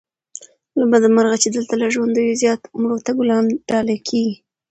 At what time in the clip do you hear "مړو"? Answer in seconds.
2.81-2.97